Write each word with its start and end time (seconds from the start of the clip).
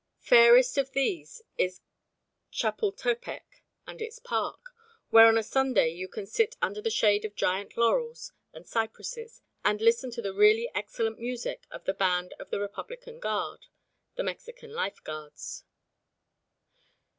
Fairest 0.17 0.79
of 0.79 0.93
these 0.93 1.43
is 1.59 1.79
Chapultepec 2.51 3.61
and 3.85 4.01
its 4.01 4.17
park, 4.17 4.71
where 5.11 5.27
on 5.27 5.37
a 5.37 5.43
Sunday 5.43 5.89
you 5.89 6.07
can 6.07 6.25
sit 6.25 6.57
under 6.59 6.81
the 6.81 6.89
shade 6.89 7.23
of 7.23 7.35
giant 7.35 7.77
laurels 7.77 8.31
and 8.51 8.65
cypresses 8.65 9.43
and 9.63 9.79
listen 9.79 10.09
to 10.09 10.19
the 10.23 10.33
really 10.33 10.71
excellent 10.73 11.19
music 11.19 11.67
of 11.69 11.83
the 11.85 11.93
band 11.93 12.33
of 12.39 12.49
the 12.49 12.59
Republican 12.59 13.19
Guard 13.19 13.67
(the 14.15 14.23
Mexican 14.23 14.71
Life 14.73 15.03
Guards). 15.03 15.65